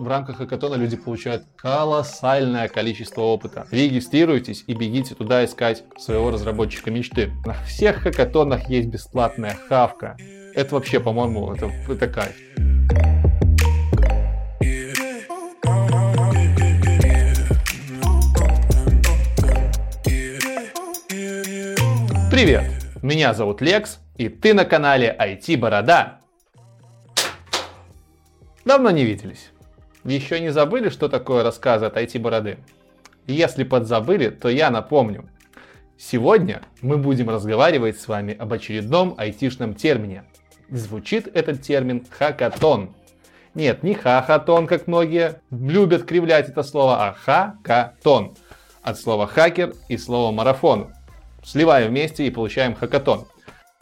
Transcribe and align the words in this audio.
в 0.00 0.06
рамках 0.06 0.36
хакатона 0.36 0.76
люди 0.76 0.96
получают 0.96 1.44
колоссальное 1.56 2.68
количество 2.68 3.22
опыта. 3.22 3.66
Регистрируйтесь 3.70 4.64
и 4.66 4.74
бегите 4.74 5.14
туда 5.14 5.44
искать 5.44 5.84
своего 5.98 6.30
разработчика 6.30 6.90
мечты. 6.90 7.32
На 7.44 7.54
всех 7.64 7.96
хакатонах 7.96 8.68
есть 8.68 8.88
бесплатная 8.88 9.56
хавка. 9.68 10.16
Это 10.54 10.74
вообще, 10.74 11.00
по-моему, 11.00 11.52
это, 11.52 11.66
это 11.88 12.08
кайф. 12.08 12.36
Привет! 22.30 22.70
Меня 23.02 23.34
зовут 23.34 23.60
Лекс, 23.60 23.98
и 24.16 24.28
ты 24.28 24.54
на 24.54 24.64
канале 24.64 25.16
IT 25.18 25.56
Борода. 25.56 26.20
Давно 28.64 28.90
не 28.90 29.04
виделись. 29.04 29.50
Еще 30.04 30.40
не 30.40 30.50
забыли, 30.50 30.88
что 30.88 31.08
такое 31.08 31.42
рассказы 31.42 31.86
от 31.86 31.96
IT 31.96 32.18
Бороды? 32.20 32.58
Если 33.26 33.64
подзабыли, 33.64 34.30
то 34.30 34.48
я 34.48 34.70
напомню. 34.70 35.28
Сегодня 35.98 36.62
мы 36.80 36.96
будем 36.96 37.28
разговаривать 37.28 38.00
с 38.00 38.06
вами 38.06 38.34
об 38.34 38.52
очередном 38.52 39.14
айтишном 39.18 39.74
термине. 39.74 40.24
Звучит 40.70 41.28
этот 41.34 41.62
термин 41.62 42.06
хакатон. 42.08 42.94
Нет, 43.54 43.82
не 43.82 43.94
хахатон, 43.94 44.66
как 44.66 44.86
многие 44.86 45.40
любят 45.50 46.04
кривлять 46.04 46.48
это 46.48 46.62
слово, 46.62 47.08
а 47.08 47.12
хакатон. 47.12 48.36
От 48.82 48.98
слова 48.98 49.26
хакер 49.26 49.74
и 49.88 49.96
слова 49.98 50.30
марафон 50.30 50.92
сливаем 51.44 51.90
вместе 51.90 52.26
и 52.26 52.30
получаем 52.30 52.74
хакатон. 52.74 53.26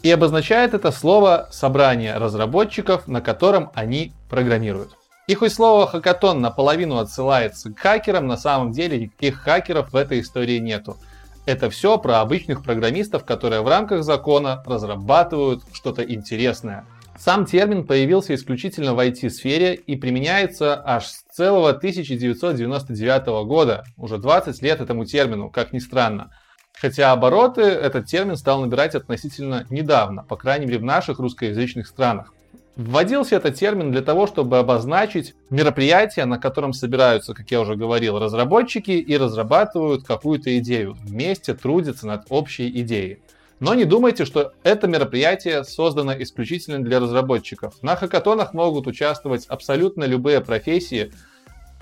И 0.02 0.10
обозначает 0.10 0.72
это 0.72 0.90
слово 0.90 1.48
собрание 1.50 2.16
разработчиков, 2.16 3.06
на 3.06 3.20
котором 3.20 3.70
они 3.74 4.12
программируют. 4.30 4.96
И 5.26 5.34
хоть 5.34 5.52
слово 5.52 5.88
хакатон 5.88 6.40
наполовину 6.40 6.98
отсылается 6.98 7.72
к 7.72 7.78
хакерам, 7.80 8.28
на 8.28 8.36
самом 8.36 8.70
деле 8.70 8.96
никаких 9.00 9.40
хакеров 9.40 9.92
в 9.92 9.96
этой 9.96 10.20
истории 10.20 10.58
нету. 10.58 10.98
Это 11.46 11.68
все 11.68 11.98
про 11.98 12.20
обычных 12.20 12.62
программистов, 12.62 13.24
которые 13.24 13.62
в 13.62 13.68
рамках 13.68 14.04
закона 14.04 14.62
разрабатывают 14.64 15.64
что-то 15.72 16.02
интересное. 16.02 16.86
Сам 17.18 17.44
термин 17.44 17.86
появился 17.86 18.36
исключительно 18.36 18.94
в 18.94 19.00
IT-сфере 19.00 19.74
и 19.74 19.96
применяется 19.96 20.80
аж 20.84 21.06
с 21.06 21.24
целого 21.32 21.70
1999 21.70 23.26
года. 23.46 23.84
Уже 23.96 24.18
20 24.18 24.62
лет 24.62 24.80
этому 24.80 25.06
термину, 25.06 25.50
как 25.50 25.72
ни 25.72 25.80
странно. 25.80 26.30
Хотя 26.78 27.10
обороты 27.10 27.62
этот 27.62 28.06
термин 28.06 28.36
стал 28.36 28.60
набирать 28.60 28.94
относительно 28.94 29.66
недавно, 29.70 30.22
по 30.22 30.36
крайней 30.36 30.66
мере 30.66 30.78
в 30.78 30.84
наших 30.84 31.18
русскоязычных 31.18 31.88
странах. 31.88 32.32
Вводился 32.76 33.36
этот 33.36 33.54
термин 33.54 33.90
для 33.90 34.02
того, 34.02 34.26
чтобы 34.26 34.58
обозначить 34.58 35.34
мероприятие, 35.48 36.26
на 36.26 36.38
котором 36.38 36.74
собираются, 36.74 37.32
как 37.32 37.50
я 37.50 37.62
уже 37.62 37.74
говорил, 37.74 38.18
разработчики 38.18 38.90
и 38.90 39.16
разрабатывают 39.16 40.04
какую-то 40.06 40.58
идею, 40.58 40.94
вместе 41.02 41.54
трудятся 41.54 42.06
над 42.06 42.26
общей 42.28 42.68
идеей. 42.82 43.20
Но 43.60 43.72
не 43.72 43.86
думайте, 43.86 44.26
что 44.26 44.52
это 44.62 44.86
мероприятие 44.88 45.64
создано 45.64 46.12
исключительно 46.22 46.84
для 46.84 47.00
разработчиков. 47.00 47.82
На 47.82 47.96
хакатонах 47.96 48.52
могут 48.52 48.86
участвовать 48.86 49.46
абсолютно 49.46 50.04
любые 50.04 50.42
профессии, 50.42 51.12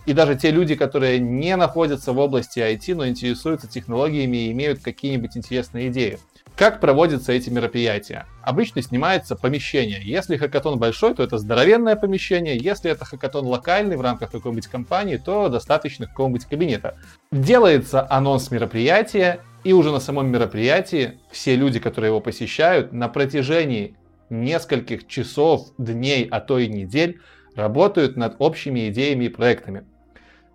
и 0.07 0.13
даже 0.13 0.37
те 0.37 0.53
люди, 0.53 0.77
которые 0.77 1.19
не 1.19 1.57
находятся 1.57 2.13
в 2.13 2.19
области 2.19 2.61
IT, 2.61 2.95
но 2.95 3.09
интересуются 3.09 3.67
технологиями 3.67 4.37
и 4.37 4.53
имеют 4.53 4.81
какие-нибудь 4.81 5.37
интересные 5.37 5.89
идеи. 5.89 6.21
Как 6.57 6.81
проводятся 6.81 7.33
эти 7.33 7.51
мероприятия? 7.51 8.27
Обычно 8.41 8.81
снимается 8.81 9.35
помещение. 9.35 10.01
Если 10.01 10.37
хакатон 10.37 10.79
большой, 10.79 11.13
то 11.15 11.25
это 11.25 11.37
здоровенное 11.37 11.97
помещение. 11.97 12.57
Если 12.57 12.93
это 12.93 13.05
хакатон 13.05 13.47
локальный 13.47 13.97
в 13.97 14.01
рамках 14.01 14.31
какой-нибудь 14.31 14.69
компании, 14.69 15.17
то 15.17 15.49
достаточно 15.49 16.07
какого-нибудь 16.07 16.45
кабинета. 16.45 16.97
Делается 17.33 18.07
анонс 18.09 18.53
мероприятия, 18.53 19.41
и 19.65 19.73
уже 19.73 19.91
на 19.91 19.99
самом 19.99 20.29
мероприятии 20.29 21.19
все 21.33 21.57
люди, 21.57 21.81
которые 21.81 22.11
его 22.11 22.21
посещают, 22.21 22.93
на 22.93 23.09
протяжении 23.09 23.97
нескольких 24.31 25.09
часов, 25.09 25.73
дней, 25.77 26.29
а 26.31 26.41
то 26.41 26.61
и 26.61 26.69
недель 26.69 27.21
работают 27.57 28.17
над 28.17 28.37
общими 28.39 28.89
идеями 28.91 29.25
и 29.25 29.29
проектами. 29.29 29.85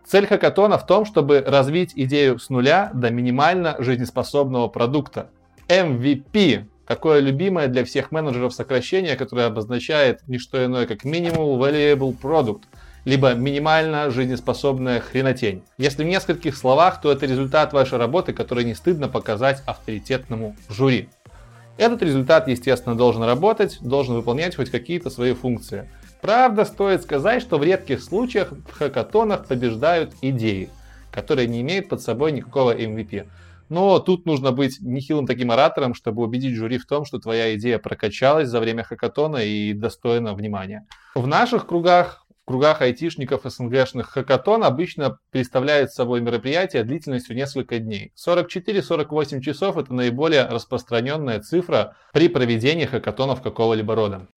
Цель 0.05 0.27
хакатона 0.27 0.77
в 0.77 0.85
том, 0.85 1.03
чтобы 1.03 1.41
развить 1.45 1.91
идею 1.93 2.39
с 2.39 2.49
нуля 2.49 2.89
до 2.93 3.11
минимально 3.11 3.75
жизнеспособного 3.79 4.69
продукта. 4.69 5.29
MVP– 5.69 6.65
такое 6.87 7.19
любимое 7.19 7.67
для 7.67 7.85
всех 7.85 8.11
менеджеров 8.11 8.55
сокращение, 8.55 9.15
которое 9.15 9.45
обозначает 9.45 10.27
не 10.27 10.39
что 10.39 10.65
иное, 10.65 10.87
как 10.87 11.05
Minimal 11.05 11.59
Valuable 11.59 12.19
Product, 12.19 12.63
либо 13.05 13.35
минимально 13.35 14.09
жизнеспособная 14.09 14.99
хренотень. 14.99 15.61
Если 15.77 16.03
в 16.03 16.07
нескольких 16.07 16.57
словах, 16.57 16.99
то 16.99 17.11
это 17.11 17.27
результат 17.27 17.71
вашей 17.73 17.99
работы, 17.99 18.33
который 18.33 18.63
не 18.63 18.73
стыдно 18.73 19.07
показать 19.07 19.61
авторитетному 19.67 20.55
жюри. 20.67 21.09
Этот 21.77 22.01
результат, 22.01 22.47
естественно, 22.47 22.95
должен 22.97 23.21
работать, 23.21 23.77
должен 23.81 24.15
выполнять 24.15 24.55
хоть 24.55 24.71
какие-то 24.71 25.11
свои 25.11 25.33
функции. 25.33 25.87
Правда, 26.19 26.65
стоит 26.65 27.03
сказать, 27.03 27.43
что 27.43 27.59
в 27.59 27.63
редких 27.63 28.01
случаях 28.01 28.51
в 28.51 28.71
хакатонах 28.71 29.45
побеждают 29.45 30.15
идеи, 30.23 30.71
которые 31.11 31.47
не 31.47 31.61
имеют 31.61 31.87
под 31.87 32.01
собой 32.01 32.31
никакого 32.31 32.75
MVP. 32.75 33.27
Но 33.69 33.99
тут 33.99 34.25
нужно 34.25 34.51
быть 34.51 34.79
нехилым 34.81 35.27
таким 35.27 35.51
оратором, 35.51 35.93
чтобы 35.93 36.23
убедить 36.23 36.55
жюри 36.55 36.79
в 36.79 36.87
том, 36.87 37.05
что 37.05 37.19
твоя 37.19 37.55
идея 37.55 37.77
прокачалась 37.77 38.49
за 38.49 38.59
время 38.59 38.83
хакатона 38.83 39.37
и 39.37 39.73
достойна 39.73 40.33
внимания. 40.33 40.87
В 41.13 41.27
наших 41.27 41.67
кругах, 41.67 42.25
в 42.43 42.45
кругах 42.47 42.81
айтишников 42.81 43.41
СНГшных 43.43 44.09
хакатон 44.09 44.63
обычно 44.63 45.19
представляет 45.29 45.93
собой 45.93 46.19
мероприятие 46.21 46.83
длительностью 46.83 47.35
несколько 47.35 47.77
дней. 47.77 48.11
44-48 48.17 49.39
часов– 49.41 49.77
это 49.77 49.93
наиболее 49.93 50.45
распространенная 50.45 51.39
цифра 51.39 51.95
при 52.11 52.27
проведении 52.27 52.85
хакатонов 52.85 53.43
какого-либо 53.43 53.93
рода. 53.93 54.27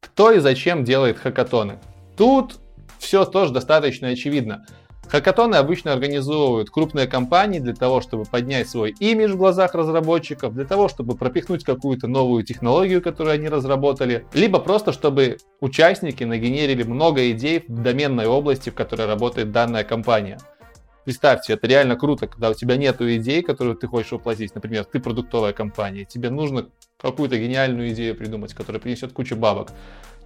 Кто 0.00 0.30
и 0.30 0.38
зачем 0.38 0.84
делает 0.84 1.18
хакатоны? 1.18 1.80
Тут 2.16 2.60
все 2.98 3.24
тоже 3.24 3.52
достаточно 3.52 4.08
очевидно. 4.08 4.64
Хакатоны 5.12 5.56
обычно 5.56 5.92
организовывают 5.92 6.70
крупные 6.70 7.06
компании 7.06 7.58
для 7.58 7.74
того, 7.74 8.00
чтобы 8.00 8.24
поднять 8.24 8.66
свой 8.66 8.94
имидж 8.98 9.32
в 9.32 9.36
глазах 9.36 9.74
разработчиков, 9.74 10.54
для 10.54 10.64
того, 10.64 10.88
чтобы 10.88 11.18
пропихнуть 11.18 11.64
какую-то 11.64 12.08
новую 12.08 12.44
технологию, 12.44 13.02
которую 13.02 13.34
они 13.34 13.50
разработали, 13.50 14.24
либо 14.32 14.58
просто, 14.58 14.90
чтобы 14.90 15.36
участники 15.60 16.24
нагенерили 16.24 16.82
много 16.82 17.30
идей 17.30 17.62
в 17.68 17.82
доменной 17.82 18.24
области, 18.24 18.70
в 18.70 18.74
которой 18.74 19.06
работает 19.06 19.52
данная 19.52 19.84
компания. 19.84 20.38
Представьте, 21.04 21.52
это 21.52 21.66
реально 21.66 21.96
круто, 21.96 22.26
когда 22.26 22.48
у 22.48 22.54
тебя 22.54 22.78
нет 22.78 23.02
идей, 23.02 23.42
которую 23.42 23.76
ты 23.76 23.88
хочешь 23.88 24.12
воплотить. 24.12 24.54
Например, 24.54 24.84
ты 24.84 24.98
продуктовая 24.98 25.52
компания, 25.52 26.06
тебе 26.06 26.30
нужно 26.30 26.70
какую-то 26.98 27.36
гениальную 27.36 27.90
идею 27.90 28.16
придумать, 28.16 28.54
которая 28.54 28.80
принесет 28.80 29.12
кучу 29.12 29.36
бабок. 29.36 29.72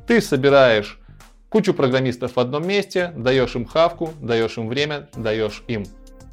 Ты 0.06 0.20
собираешь 0.20 1.00
кучу 1.56 1.72
программистов 1.72 2.36
в 2.36 2.38
одном 2.38 2.68
месте, 2.68 3.14
даешь 3.16 3.54
им 3.54 3.64
хавку, 3.64 4.10
даешь 4.20 4.58
им 4.58 4.68
время, 4.68 5.08
даешь 5.16 5.62
им 5.68 5.86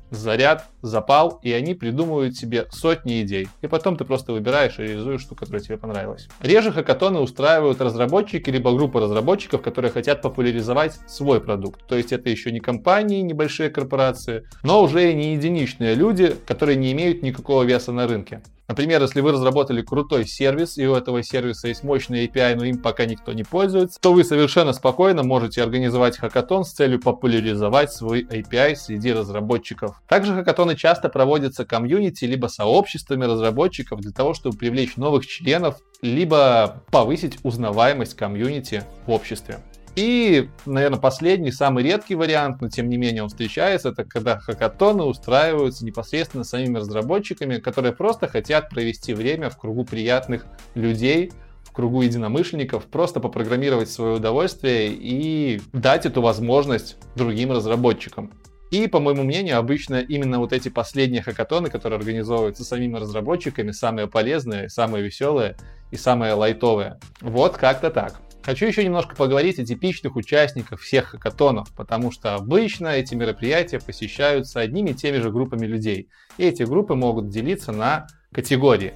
заряд, 0.09 0.65
запал, 0.81 1.39
и 1.43 1.53
они 1.53 1.75
придумывают 1.75 2.35
себе 2.35 2.67
сотни 2.71 3.21
идей. 3.21 3.47
И 3.61 3.67
потом 3.67 3.95
ты 3.95 4.03
просто 4.03 4.33
выбираешь 4.33 4.77
и 4.79 4.83
реализуешь 4.83 5.23
ту, 5.23 5.33
которая 5.33 5.61
тебе 5.61 5.77
понравилась. 5.77 6.27
Реже 6.41 6.73
хакатоны 6.73 7.19
устраивают 7.19 7.79
разработчики, 7.79 8.49
либо 8.49 8.73
группы 8.73 8.99
разработчиков, 8.99 9.61
которые 9.61 9.91
хотят 9.91 10.21
популяризовать 10.21 10.99
свой 11.07 11.39
продукт. 11.39 11.87
То 11.87 11.95
есть 11.95 12.11
это 12.11 12.29
еще 12.29 12.51
не 12.51 12.59
компании, 12.59 13.21
небольшие 13.21 13.69
корпорации, 13.69 14.43
но 14.61 14.83
уже 14.83 15.09
и 15.09 15.15
не 15.15 15.35
единичные 15.35 15.95
люди, 15.95 16.35
которые 16.45 16.75
не 16.75 16.91
имеют 16.91 17.23
никакого 17.23 17.63
веса 17.63 17.93
на 17.93 18.07
рынке. 18.09 18.41
Например, 18.67 19.01
если 19.01 19.19
вы 19.19 19.33
разработали 19.33 19.81
крутой 19.81 20.25
сервис, 20.25 20.77
и 20.77 20.87
у 20.87 20.95
этого 20.95 21.21
сервиса 21.21 21.67
есть 21.67 21.83
мощный 21.83 22.25
API, 22.25 22.55
но 22.55 22.63
им 22.63 22.77
пока 22.77 23.05
никто 23.05 23.33
не 23.33 23.43
пользуется, 23.43 23.99
то 23.99 24.13
вы 24.13 24.23
совершенно 24.23 24.71
спокойно 24.71 25.23
можете 25.23 25.61
организовать 25.61 26.17
хакатон 26.17 26.63
с 26.63 26.71
целью 26.71 27.01
популяризовать 27.01 27.91
свой 27.91 28.23
API 28.23 28.75
среди 28.75 29.11
разработчиков. 29.11 30.01
Также 30.07 30.33
хакатоны 30.33 30.75
часто 30.75 31.09
проводятся 31.09 31.65
комьюнити, 31.65 32.23
либо 32.25 32.47
сообществами 32.47 33.25
разработчиков 33.25 33.99
для 33.99 34.11
того, 34.11 34.33
чтобы 34.33 34.57
привлечь 34.57 34.95
новых 34.95 35.27
членов, 35.27 35.77
либо 36.01 36.83
повысить 36.89 37.39
узнаваемость 37.43 38.15
комьюнити 38.15 38.83
в 39.05 39.11
обществе. 39.11 39.59
И, 39.95 40.49
наверное, 40.65 40.99
последний, 40.99 41.51
самый 41.51 41.83
редкий 41.83 42.15
вариант, 42.15 42.61
но 42.61 42.69
тем 42.69 42.89
не 42.89 42.97
менее 42.97 43.23
он 43.23 43.29
встречается, 43.29 43.89
это 43.89 44.03
когда 44.03 44.39
хакатоны 44.39 45.03
устраиваются 45.03 45.85
непосредственно 45.85 46.43
самими 46.43 46.77
разработчиками, 46.77 47.57
которые 47.59 47.93
просто 47.93 48.27
хотят 48.27 48.69
провести 48.69 49.13
время 49.13 49.51
в 49.51 49.57
кругу 49.57 49.85
приятных 49.85 50.45
людей, 50.73 51.31
в 51.63 51.71
кругу 51.71 52.01
единомышленников, 52.01 52.85
просто 52.85 53.19
попрограммировать 53.19 53.89
свое 53.89 54.15
удовольствие 54.15 54.91
и 54.91 55.61
дать 55.73 56.07
эту 56.07 56.21
возможность 56.21 56.97
другим 57.15 57.51
разработчикам. 57.51 58.31
И, 58.71 58.87
по 58.87 58.99
моему 58.99 59.21
мнению, 59.21 59.59
обычно 59.59 60.01
именно 60.01 60.39
вот 60.39 60.51
эти 60.51 60.69
последние 60.69 61.21
хакатоны, 61.21 61.69
которые 61.69 61.99
организовываются 61.99 62.63
самими 62.63 62.97
разработчиками, 62.97 63.69
самые 63.69 64.07
полезные, 64.07 64.67
самые 64.67 65.03
веселые 65.03 65.57
и 65.91 65.95
самые 65.95 66.33
лайтовые. 66.33 66.99
Вот 67.21 67.57
как-то 67.57 67.91
так. 67.91 68.19
Хочу 68.43 68.65
еще 68.65 68.83
немножко 68.83 69.15
поговорить 69.15 69.57
о 69.59 69.65
типичных 69.65 70.17
участниках 70.17 70.81
всех 70.81 71.05
хакатонов, 71.05 71.69
потому 71.77 72.11
что 72.11 72.35
обычно 72.35 72.87
эти 72.87 73.15
мероприятия 73.15 73.79
посещаются 73.79 74.59
одними 74.59 74.89
и 74.89 74.93
теми 74.93 75.17
же 75.17 75.31
группами 75.31 75.65
людей. 75.65 76.09
И 76.37 76.43
эти 76.43 76.63
группы 76.63 76.93
могут 76.93 77.29
делиться 77.29 77.71
на 77.71 78.07
категории. 78.33 78.93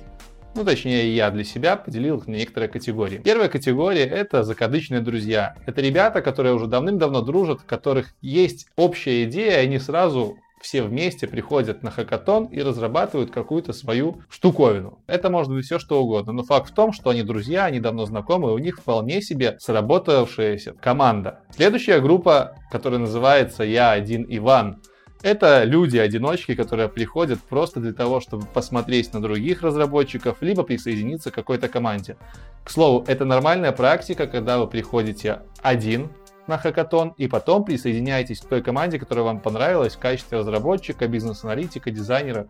Ну, 0.54 0.66
точнее, 0.66 1.16
я 1.16 1.32
для 1.32 1.46
себя 1.46 1.78
поделил 1.78 2.18
их 2.18 2.28
на 2.28 2.34
некоторые 2.34 2.68
категории. 2.68 3.20
Первая 3.20 3.48
категория— 3.48 4.06
это 4.06 4.44
закадычные 4.44 5.00
друзья. 5.00 5.56
Это 5.66 5.80
ребята, 5.82 6.22
которые 6.22 6.54
уже 6.54 6.68
давным-давно 6.68 7.22
дружат, 7.22 7.60
у 7.62 7.66
которых 7.66 8.16
есть 8.22 8.68
общая 8.76 9.24
идея, 9.26 9.62
и 9.62 9.66
они 9.66 9.80
сразу 9.80 10.40
все 10.62 10.84
вместе 10.84 11.28
приходят 11.28 11.84
на 11.84 11.92
хакатон 11.92 12.46
и 12.46 12.62
разрабатывают 12.62 13.32
какую-то 13.32 13.74
свою 13.74 14.22
штуковину. 14.30 15.00
Это 15.08 15.30
может 15.30 15.52
быть 15.52 15.66
все 15.66 15.80
что 15.80 16.02
угодно, 16.02 16.34
но 16.34 16.44
факт 16.44 16.72
в 16.72 16.74
том, 16.74 16.92
что 16.94 17.10
они 17.10 17.24
друзья, 17.24 17.66
они 17.66 17.80
давно 17.80 18.06
знакомы, 18.06 18.50
и 18.50 18.54
у 18.54 18.58
них 18.58 18.80
вполне 18.80 19.22
себе 19.22 19.58
сработавшаяся 19.60 20.74
команда. 20.74 21.42
Следующая 21.52 22.00
группа, 22.00 22.56
которая 22.72 23.00
называется 23.00 23.64
«Я 23.64 23.92
один 23.92 24.26
Иван», 24.28 24.82
это 25.24 25.64
люди-одиночки, 25.64 26.54
которые 26.54 26.90
приходят 26.90 27.40
просто 27.42 27.80
для 27.80 27.94
того, 27.94 28.20
чтобы 28.20 28.46
посмотреть 28.46 29.14
на 29.14 29.22
других 29.22 29.64
разработчиков, 29.64 30.38
либо 30.42 30.62
присоединиться 30.62 31.32
к 31.32 31.36
какой-то 31.36 31.68
команде. 31.68 32.18
К 32.64 32.70
слову, 32.70 33.04
это 33.08 33.26
нормальная 33.26 33.72
практика, 33.72 34.28
когда 34.28 34.60
вы 34.60 34.68
приходите 34.68 35.42
один 35.64 36.12
на 36.48 36.58
хакатон 36.58 37.14
и 37.18 37.28
потом 37.28 37.64
присоединяетесь 37.64 38.42
к 38.42 38.48
той 38.48 38.62
команде, 38.62 39.00
которая 39.00 39.26
вам 39.26 39.40
понравилась 39.40 39.96
в 39.96 40.00
качестве 40.00 40.40
разработчика, 40.40 41.08
бизнес-аналитика, 41.08 41.92
дизайнера, 41.92 42.48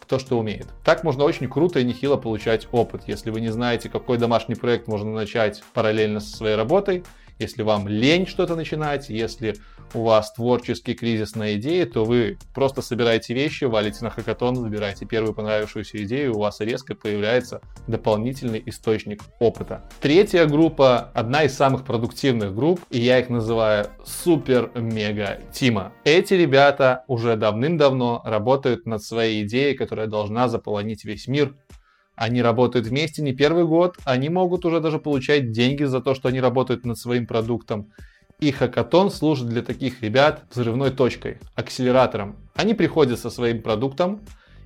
кто 0.00 0.18
что 0.18 0.38
умеет. 0.38 0.66
Так 0.84 1.04
можно 1.04 1.24
очень 1.24 1.48
круто 1.48 1.78
и 1.78 1.84
нехило 1.84 2.16
получать 2.16 2.68
опыт. 2.72 3.02
Если 3.06 3.30
вы 3.30 3.40
не 3.40 3.50
знаете, 3.50 3.88
какой 3.88 4.18
домашний 4.18 4.54
проект 4.54 4.88
можно 4.88 5.12
начать 5.12 5.62
параллельно 5.74 6.20
со 6.20 6.36
своей 6.36 6.56
работой, 6.56 7.04
если 7.42 7.62
вам 7.62 7.88
лень 7.88 8.26
что-то 8.26 8.56
начинать, 8.56 9.10
если 9.10 9.56
у 9.94 10.04
вас 10.04 10.32
творческий 10.32 10.94
кризис 10.94 11.34
на 11.34 11.54
идее, 11.54 11.84
то 11.86 12.04
вы 12.04 12.38
просто 12.54 12.80
собираете 12.82 13.34
вещи, 13.34 13.64
валите 13.64 14.04
на 14.04 14.10
хакатон, 14.10 14.54
выбираете 14.54 15.04
первую 15.04 15.34
понравившуюся 15.34 16.02
идею, 16.04 16.34
у 16.34 16.40
вас 16.40 16.60
резко 16.60 16.94
появляется 16.94 17.60
дополнительный 17.86 18.62
источник 18.64 19.22
опыта. 19.38 19.82
Третья 20.00 20.46
группа, 20.46 21.10
одна 21.14 21.44
из 21.44 21.54
самых 21.54 21.84
продуктивных 21.84 22.54
групп, 22.54 22.80
и 22.90 23.00
я 23.00 23.18
их 23.18 23.28
называю 23.28 23.88
супер-мега 24.04 25.40
тима. 25.52 25.92
Эти 26.04 26.34
ребята 26.34 27.04
уже 27.08 27.36
давным-давно 27.36 28.22
работают 28.24 28.86
над 28.86 29.02
своей 29.02 29.44
идеей, 29.44 29.74
которая 29.76 30.06
должна 30.06 30.48
заполонить 30.48 31.04
весь 31.04 31.26
мир, 31.26 31.54
они 32.22 32.40
работают 32.40 32.86
вместе 32.86 33.20
не 33.20 33.32
первый 33.32 33.64
год, 33.64 33.98
они 34.04 34.28
могут 34.28 34.64
уже 34.64 34.78
даже 34.78 35.00
получать 35.00 35.50
деньги 35.50 35.82
за 35.82 36.00
то, 36.00 36.14
что 36.14 36.28
они 36.28 36.40
работают 36.40 36.86
над 36.86 36.96
своим 36.96 37.26
продуктом. 37.26 37.90
И 38.38 38.52
хакатон 38.52 39.10
служит 39.10 39.48
для 39.48 39.60
таких 39.60 40.02
ребят 40.02 40.44
взрывной 40.52 40.92
точкой, 40.92 41.38
акселератором. 41.56 42.36
Они 42.54 42.74
приходят 42.74 43.18
со 43.18 43.28
своим 43.28 43.60
продуктом 43.60 44.20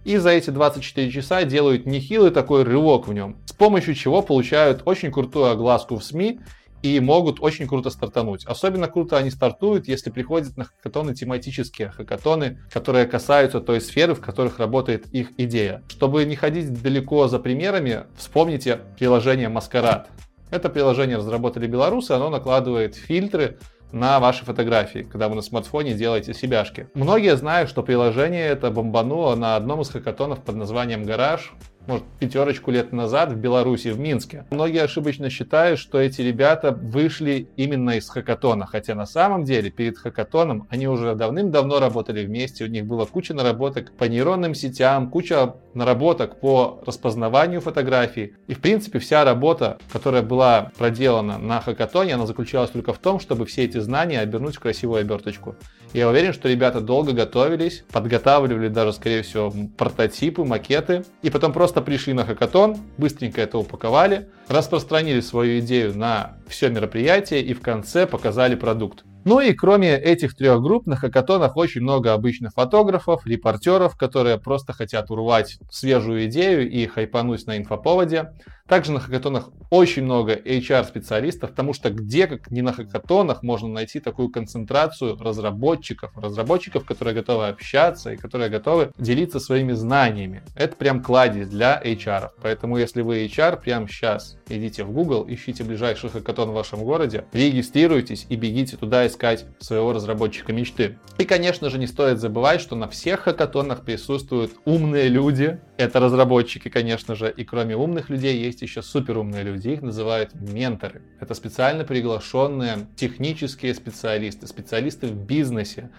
и 0.04 0.18
за 0.18 0.30
эти 0.32 0.50
24 0.50 1.10
часа 1.10 1.44
делают 1.44 1.86
нехилый 1.86 2.30
такой 2.30 2.62
рывок 2.62 3.08
в 3.08 3.14
нем, 3.14 3.36
с 3.46 3.54
помощью 3.54 3.94
чего 3.94 4.20
получают 4.20 4.82
очень 4.84 5.10
крутую 5.10 5.46
огласку 5.46 5.96
в 5.96 6.04
СМИ 6.04 6.40
и 6.86 7.00
могут 7.00 7.40
очень 7.40 7.66
круто 7.66 7.90
стартануть. 7.90 8.44
Особенно 8.46 8.86
круто 8.86 9.16
они 9.16 9.30
стартуют, 9.30 9.88
если 9.88 10.10
приходят 10.10 10.56
на 10.56 10.64
хакатоны 10.64 11.14
тематические 11.14 11.90
хакатоны, 11.90 12.60
которые 12.70 13.06
касаются 13.06 13.60
той 13.60 13.80
сферы, 13.80 14.14
в 14.14 14.20
которых 14.20 14.58
работает 14.58 15.06
их 15.12 15.30
идея. 15.38 15.82
Чтобы 15.88 16.24
не 16.24 16.36
ходить 16.36 16.82
далеко 16.82 17.26
за 17.28 17.38
примерами, 17.38 18.04
вспомните 18.16 18.80
приложение 18.98 19.48
Маскарад. 19.48 20.08
Это 20.50 20.68
приложение 20.68 21.16
разработали 21.16 21.66
белорусы, 21.66 22.12
оно 22.12 22.30
накладывает 22.30 22.94
фильтры 22.94 23.58
на 23.92 24.20
ваши 24.20 24.44
фотографии, 24.44 25.00
когда 25.10 25.28
вы 25.28 25.34
на 25.34 25.42
смартфоне 25.42 25.94
делаете 25.94 26.34
себяшки. 26.34 26.88
Многие 26.94 27.36
знают, 27.36 27.68
что 27.68 27.82
приложение 27.82 28.46
это 28.46 28.70
бомбануло 28.70 29.34
на 29.34 29.56
одном 29.56 29.80
из 29.80 29.88
хакатонов 29.88 30.42
под 30.42 30.56
названием 30.56 31.04
«Гараж», 31.04 31.52
может, 31.86 32.04
пятерочку 32.18 32.70
лет 32.70 32.92
назад 32.92 33.32
в 33.32 33.36
Беларуси, 33.36 33.88
в 33.88 33.98
Минске. 33.98 34.44
Многие 34.50 34.82
ошибочно 34.82 35.30
считают, 35.30 35.78
что 35.78 35.98
эти 35.98 36.20
ребята 36.22 36.72
вышли 36.72 37.48
именно 37.56 37.90
из 37.90 38.08
хакатона, 38.08 38.66
хотя 38.66 38.94
на 38.94 39.06
самом 39.06 39.44
деле 39.44 39.70
перед 39.70 39.98
хакатоном 39.98 40.66
они 40.70 40.88
уже 40.88 41.14
давным-давно 41.14 41.78
работали 41.80 42.24
вместе, 42.24 42.64
у 42.64 42.68
них 42.68 42.86
была 42.86 43.06
куча 43.06 43.34
наработок 43.34 43.92
по 43.92 44.04
нейронным 44.04 44.54
сетям, 44.54 45.10
куча 45.10 45.54
наработок 45.74 46.40
по 46.40 46.82
распознаванию 46.86 47.60
фотографий. 47.60 48.34
И 48.46 48.54
в 48.54 48.60
принципе 48.60 48.98
вся 48.98 49.24
работа, 49.24 49.78
которая 49.92 50.22
была 50.22 50.72
проделана 50.78 51.38
на 51.38 51.60
хакатоне, 51.60 52.14
она 52.14 52.26
заключалась 52.26 52.70
только 52.70 52.92
в 52.92 52.98
том, 52.98 53.20
чтобы 53.20 53.46
все 53.46 53.64
эти 53.64 53.78
знания 53.78 54.20
обернуть 54.20 54.56
в 54.56 54.60
красивую 54.60 55.00
оберточку. 55.00 55.56
Я 55.92 56.08
уверен, 56.08 56.32
что 56.32 56.48
ребята 56.48 56.80
долго 56.80 57.12
готовились, 57.12 57.84
подготавливали 57.92 58.68
даже, 58.68 58.92
скорее 58.92 59.22
всего, 59.22 59.52
прототипы, 59.76 60.44
макеты, 60.44 61.04
и 61.22 61.30
потом 61.30 61.52
просто 61.52 61.80
пришли 61.80 62.12
на 62.12 62.24
хакатон, 62.26 62.76
быстренько 62.98 63.40
это 63.40 63.58
упаковали, 63.58 64.28
распространили 64.48 65.20
свою 65.20 65.60
идею 65.60 65.96
на 65.96 66.36
все 66.48 66.68
мероприятие 66.68 67.42
и 67.42 67.54
в 67.54 67.60
конце 67.60 68.06
показали 68.06 68.54
продукт. 68.54 69.04
Ну 69.26 69.40
и 69.40 69.54
кроме 69.54 69.96
этих 69.96 70.36
трех 70.36 70.62
групп, 70.62 70.86
на 70.86 70.94
хакатонах 70.94 71.56
очень 71.56 71.80
много 71.80 72.12
обычных 72.12 72.52
фотографов, 72.52 73.26
репортеров, 73.26 73.96
которые 73.96 74.38
просто 74.38 74.72
хотят 74.72 75.10
урвать 75.10 75.58
свежую 75.68 76.26
идею 76.26 76.70
и 76.70 76.86
хайпануть 76.86 77.44
на 77.48 77.58
инфоповоде. 77.58 78.30
Также 78.68 78.90
на 78.90 78.98
хакатонах 78.98 79.50
очень 79.70 80.02
много 80.02 80.34
HR-специалистов, 80.34 81.50
потому 81.50 81.72
что 81.72 81.90
где, 81.90 82.26
как 82.26 82.50
не 82.50 82.62
на 82.62 82.72
хакатонах, 82.72 83.44
можно 83.44 83.68
найти 83.68 84.00
такую 84.00 84.28
концентрацию 84.28 85.16
разработчиков, 85.20 86.16
разработчиков, 86.16 86.84
которые 86.84 87.14
готовы 87.14 87.46
общаться 87.46 88.12
и 88.12 88.16
которые 88.16 88.50
готовы 88.50 88.90
делиться 88.98 89.38
своими 89.38 89.72
знаниями. 89.72 90.42
Это 90.56 90.74
прям 90.74 91.02
кладезь 91.02 91.48
для 91.48 91.80
HR. 91.80 92.30
Поэтому, 92.42 92.76
если 92.76 93.02
вы 93.02 93.24
HR, 93.26 93.60
прямо 93.60 93.88
сейчас 93.88 94.36
идите 94.48 94.82
в 94.82 94.90
Google, 94.90 95.26
ищите 95.28 95.62
ближайший 95.62 96.10
хакатон 96.10 96.50
в 96.50 96.54
вашем 96.54 96.82
городе, 96.82 97.24
регистрируйтесь 97.32 98.26
и 98.28 98.34
бегите 98.34 98.76
туда 98.76 99.06
искать 99.16 99.46
своего 99.58 99.92
разработчика 99.92 100.52
мечты. 100.52 100.98
И, 101.18 101.24
конечно 101.24 101.70
же, 101.70 101.78
не 101.78 101.86
стоит 101.86 102.20
забывать, 102.20 102.60
что 102.60 102.76
на 102.76 102.88
всех 102.88 103.20
хакатонах 103.20 103.82
присутствуют 103.82 104.52
умные 104.64 105.08
люди. 105.08 105.58
Это 105.78 106.00
разработчики, 106.00 106.68
конечно 106.68 107.14
же, 107.14 107.32
и 107.34 107.44
кроме 107.44 107.76
умных 107.76 108.10
людей 108.10 108.38
есть 108.38 108.62
еще 108.62 108.82
суперумные 108.82 109.42
люди, 109.42 109.68
их 109.70 109.82
называют 109.82 110.34
менторы. 110.34 111.02
Это 111.20 111.34
специально 111.34 111.84
приглашенные 111.84 112.86
технические 112.96 113.74
специалисты, 113.74 114.46
специалисты 114.46 115.06
в 115.06 115.14
бизнесе, 115.14 115.90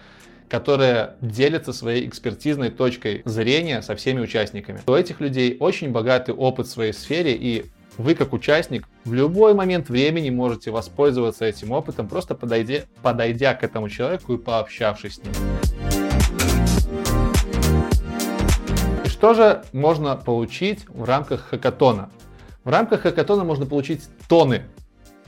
которые 0.48 1.16
делятся 1.20 1.72
своей 1.72 2.08
экспертизной 2.08 2.70
точкой 2.70 3.22
зрения 3.24 3.82
со 3.82 3.96
всеми 3.96 4.20
участниками. 4.20 4.80
У 4.86 4.92
этих 4.92 5.20
людей 5.20 5.56
очень 5.60 5.90
богатый 5.90 6.34
опыт 6.34 6.66
в 6.66 6.70
своей 6.70 6.92
сфере, 6.92 7.34
и 7.34 7.66
вы, 7.98 8.14
как 8.14 8.32
участник, 8.32 8.88
в 9.04 9.12
любой 9.12 9.54
момент 9.54 9.88
времени 9.88 10.30
можете 10.30 10.70
воспользоваться 10.70 11.44
этим 11.44 11.72
опытом, 11.72 12.06
просто 12.08 12.34
подойдя, 12.36 12.82
подойдя 13.02 13.54
к 13.54 13.64
этому 13.64 13.88
человеку 13.88 14.34
и 14.34 14.38
пообщавшись 14.38 15.16
с 15.16 15.18
ним. 15.18 15.32
И 19.04 19.08
что 19.08 19.34
же 19.34 19.64
можно 19.72 20.16
получить 20.16 20.84
в 20.88 21.04
рамках 21.04 21.48
хакатона? 21.50 22.08
В 22.62 22.70
рамках 22.70 23.02
хакатона 23.02 23.42
можно 23.42 23.66
получить 23.66 24.04
тонны, 24.28 24.62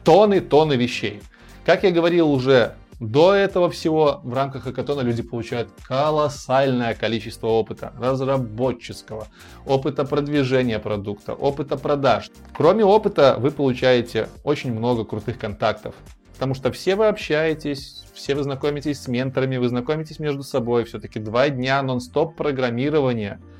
тонны, 0.05 0.41
тонны 0.41 0.75
вещей. 0.75 1.21
Как 1.67 1.83
я 1.83 1.91
говорил 1.91 2.31
уже 2.31 2.77
до 3.00 3.35
этого 3.35 3.71
всего, 3.71 4.21
в 4.23 4.33
рамках 4.33 4.64
хакатона 4.64 5.00
люди 5.00 5.23
получают 5.23 5.71
колоссальное 5.83 6.95
количество 6.95 7.49
опыта 7.49 7.92
разработческого, 7.99 9.26
опыта 9.66 10.04
продвижения 10.04 10.78
продукта, 10.78 11.35
опыта 11.35 11.76
продаж. 11.76 12.30
Кроме 12.54 12.85
опыта, 12.85 13.37
вы 13.38 13.50
получаете 13.50 14.28
очень 14.45 14.73
много 14.73 15.04
крутых 15.04 15.38
контактов. 15.38 15.95
Потому 16.35 16.54
что 16.54 16.71
все 16.71 16.95
вы 16.95 17.09
общаетесь, 17.09 18.04
все 18.14 18.35
вы 18.35 18.42
знакомитесь 18.42 19.00
с 19.00 19.09
менторами, 19.09 19.57
вы 19.57 19.69
знакомитесь 19.69 20.19
между 20.19 20.42
собой. 20.42 20.85
Все-таки 20.85 21.19
два 21.19 21.49
дня 21.49 21.83
нон-стоп 21.83 22.37
программирования– 22.37 23.40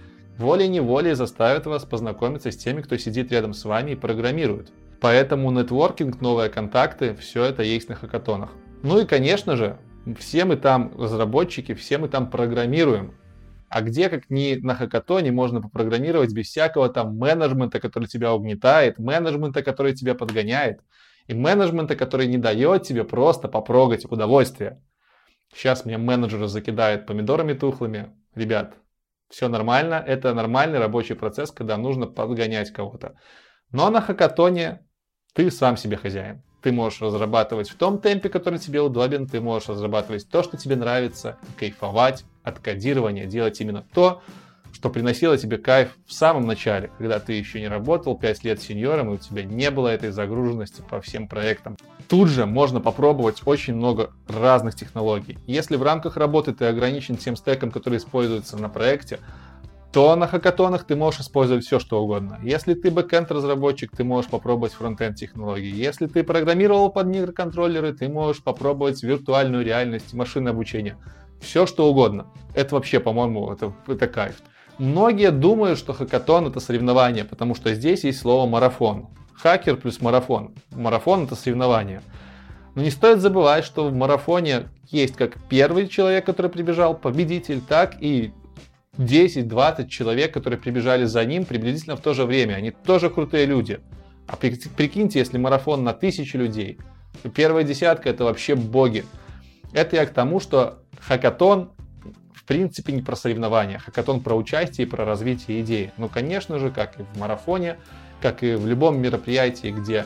волей-неволей 0.41 1.15
заставит 1.15 1.67
вас 1.67 1.85
познакомиться 1.85 2.51
с 2.51 2.57
теми, 2.57 2.81
кто 2.81 2.97
сидит 2.97 3.31
рядом 3.31 3.53
с 3.55 3.65
вами 3.65 3.93
и 3.93 3.97
программирует. 3.97 4.73
Поэтому 5.01 5.51
нетворкинг, 5.51 6.21
новые 6.21 6.51
контакты, 6.51 7.15
все 7.15 7.45
это 7.45 7.63
есть 7.63 7.89
на 7.89 7.95
хакатонах. 7.95 8.51
Ну 8.83 9.01
и, 9.01 9.05
конечно 9.05 9.57
же, 9.57 9.79
все 10.19 10.45
мы 10.45 10.57
там 10.57 10.93
разработчики, 10.99 11.75
все 11.75 11.99
мы 11.99 12.09
там 12.09 12.31
программируем. 12.31 13.15
А 13.69 13.83
где, 13.83 14.09
как 14.09 14.31
ни 14.31 14.55
на 14.57 14.75
хакатоне, 14.75 15.31
можно 15.31 15.61
попрограммировать 15.61 16.33
без 16.33 16.49
всякого 16.49 16.89
там 16.89 17.17
менеджмента, 17.17 17.79
который 17.79 18.09
тебя 18.09 18.35
угнетает, 18.35 18.99
менеджмента, 18.99 19.63
который 19.63 19.95
тебя 19.95 20.15
подгоняет, 20.15 20.81
и 21.29 21.35
менеджмента, 21.35 21.95
который 21.95 22.27
не 22.27 22.39
дает 22.39 22.83
тебе 22.83 23.05
просто 23.05 23.49
попрогать 23.49 24.11
удовольствие. 24.11 24.83
Сейчас 25.55 25.85
меня 25.85 25.99
менеджеры 25.99 26.49
закидают 26.49 27.07
помидорами 27.07 27.53
тухлыми. 27.53 28.11
Ребят, 28.35 28.75
все 29.29 29.49
нормально, 29.49 30.03
это 30.05 30.35
нормальный 30.35 30.79
рабочий 30.79 31.15
процесс, 31.15 31.53
когда 31.53 31.77
нужно 31.77 32.07
подгонять 32.07 32.73
кого-то. 32.73 33.15
Но 33.71 33.91
на 33.91 34.01
хакатоне 34.01 34.85
ты 35.35 35.51
сам 35.51 35.77
себе 35.77 35.97
хозяин. 35.97 36.43
Ты 36.63 36.73
можешь 36.73 37.01
разрабатывать 37.01 37.71
в 37.71 37.77
том 37.77 37.99
темпе, 37.99 38.29
который 38.29 38.59
тебе 38.59 38.81
удобен, 38.81 39.27
ты 39.27 39.41
можешь 39.41 39.69
разрабатывать 39.69 40.29
то, 40.29 40.43
что 40.43 40.57
тебе 40.57 40.77
нравится, 40.77 41.39
кайфовать 41.59 42.25
от 42.43 42.59
кодирования, 42.59 43.27
делать 43.27 43.61
именно 43.61 43.85
то, 43.95 44.23
что 44.73 44.89
приносило 44.89 45.37
тебе 45.37 45.59
кайф 45.59 45.97
в 46.07 46.13
самом 46.13 46.47
начале, 46.47 46.91
когда 46.97 47.19
ты 47.19 47.35
еще 47.35 47.61
не 47.61 47.69
работал 47.69 48.17
5 48.17 48.45
лет 48.45 48.63
сеньором, 48.63 49.11
и 49.11 49.15
у 49.15 49.19
тебя 49.19 49.43
не 49.43 49.71
было 49.71 49.89
этой 49.89 50.11
загруженности 50.11 50.83
по 50.89 51.01
всем 51.01 51.29
проектам. 51.29 51.77
Тут 52.09 52.29
же 52.29 52.47
можно 52.47 52.81
попробовать 52.81 53.43
очень 53.45 53.75
много 53.75 54.11
разных 54.27 54.75
технологий. 54.75 55.39
Если 55.47 55.77
в 55.77 55.83
рамках 55.83 56.17
работы 56.17 56.53
ты 56.53 56.67
ограничен 56.67 57.17
тем 57.17 57.37
стеком, 57.37 57.71
который 57.71 57.99
используется 57.99 58.57
на 58.57 58.69
проекте, 58.69 59.19
то 59.93 60.15
на 60.15 60.29
хакатонах 60.29 60.85
ты 60.85 60.95
можешь 60.95 61.21
использовать 61.21 61.65
все, 61.65 61.81
что 61.81 62.03
угодно. 62.03 62.39
Если 62.43 62.75
ты 62.75 62.91
бэкенд 62.91 63.31
разработчик, 63.33 63.91
ты 63.97 64.05
можешь 64.05 64.31
попробовать 64.31 64.73
фронтенд 64.73 65.17
технологии. 65.17 65.75
Если 65.75 66.07
ты 66.07 66.23
программировал 66.23 66.91
под 66.91 67.09
микроконтроллеры, 67.09 67.93
ты 67.93 68.09
можешь 68.09 68.43
попробовать 68.43 69.03
виртуальную 69.03 69.65
реальность, 69.65 70.15
машинное 70.15 70.53
обучение. 70.53 70.97
Все, 71.41 71.67
что 71.67 71.91
угодно. 71.91 72.27
Это 72.55 72.77
вообще, 72.77 73.01
по-моему, 73.01 73.53
это, 73.53 73.73
это 73.89 74.07
кайф. 74.07 74.37
Многие 74.79 75.31
думают, 75.33 75.79
что 75.79 75.93
хакатон 75.93 76.47
это 76.47 76.61
соревнование, 76.61 77.25
потому 77.25 77.55
что 77.55 77.75
здесь 77.75 78.05
есть 78.05 78.21
слово 78.21 78.49
марафон. 78.49 79.09
Хакер 79.35 79.77
плюс 79.77 80.01
марафон. 80.01 80.55
Марафон 80.71 81.25
это 81.25 81.35
соревнование. 81.35 82.03
Но 82.77 82.83
не 82.83 82.91
стоит 82.91 83.21
забывать, 83.21 83.65
что 83.65 83.89
в 83.89 83.93
марафоне 83.93 84.69
есть 84.89 85.17
как 85.17 85.37
первый 85.49 85.89
человек, 85.89 86.25
который 86.25 86.51
прибежал, 86.51 86.95
победитель, 86.95 87.61
так 87.61 87.97
и 88.01 88.33
10-20 89.01 89.89
человек, 89.89 90.35
которые 90.35 90.61
прибежали 90.61 91.05
за 91.05 91.25
ним 91.25 91.47
приблизительно 91.47 91.97
в 91.97 92.01
то 92.01 92.13
же 92.13 92.27
время. 92.27 92.55
Они 92.55 92.71
тоже 92.71 93.09
крутые 93.09 93.47
люди. 93.47 93.81
А 94.27 94.37
прикиньте, 94.37 95.19
если 95.19 95.39
марафон 95.39 95.83
на 95.83 95.93
тысячи 95.93 96.37
людей, 96.37 96.79
то 97.23 97.31
первая 97.31 97.65
десятка 97.65 98.11
это 98.11 98.25
вообще 98.25 98.55
боги. 98.55 99.05
Это 99.73 99.97
я 99.97 100.07
к 100.07 100.11
тому, 100.11 100.39
что 100.39 100.83
хакатон 101.01 101.73
в 102.35 102.45
принципе 102.45 102.93
не 102.93 103.03
про 103.03 103.17
соревнования. 103.17 103.79
Хакатон 103.79 104.21
про 104.21 104.35
участие 104.35 104.87
и 104.87 104.91
про 104.91 105.05
развитие 105.05 105.63
идеи. 105.63 105.93
Ну, 105.97 106.09
конечно 106.09 106.59
же, 106.59 106.71
как 106.71 107.01
и 107.01 107.03
в 107.03 107.19
марафоне, 107.19 107.79
как 108.21 108.43
и 108.43 108.55
в 108.55 108.67
любом 108.67 109.01
мероприятии, 109.01 109.69
где 109.69 110.05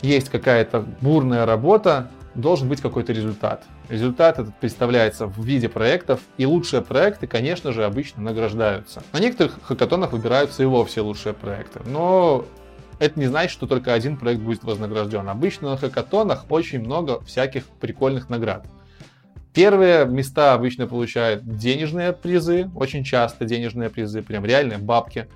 есть 0.00 0.30
какая-то 0.30 0.86
бурная 1.02 1.44
работа, 1.44 2.10
должен 2.34 2.68
быть 2.68 2.80
какой-то 2.80 3.12
результат. 3.12 3.64
Результат 3.88 4.38
этот 4.38 4.54
представляется 4.56 5.26
в 5.26 5.44
виде 5.44 5.68
проектов, 5.68 6.20
и 6.36 6.46
лучшие 6.46 6.82
проекты, 6.82 7.26
конечно 7.26 7.72
же, 7.72 7.84
обычно 7.84 8.22
награждаются. 8.22 9.02
На 9.12 9.18
некоторых 9.18 9.58
хакатонах 9.62 10.12
выбираются 10.12 10.62
и 10.62 10.66
вовсе 10.66 11.00
лучшие 11.00 11.32
проекты, 11.32 11.80
но 11.86 12.44
это 12.98 13.18
не 13.18 13.26
значит, 13.26 13.50
что 13.50 13.66
только 13.66 13.94
один 13.94 14.16
проект 14.16 14.42
будет 14.42 14.62
вознагражден. 14.62 15.28
Обычно 15.28 15.70
на 15.70 15.76
хакатонах 15.76 16.46
очень 16.50 16.80
много 16.80 17.20
всяких 17.22 17.64
прикольных 17.64 18.28
наград. 18.28 18.66
Первые 19.52 20.06
места 20.06 20.52
обычно 20.52 20.86
получают 20.86 21.42
денежные 21.44 22.12
призы, 22.12 22.70
очень 22.76 23.02
часто 23.02 23.44
денежные 23.44 23.90
призы, 23.90 24.22
прям 24.22 24.44
реальные 24.44 24.78
бабки. 24.78 25.28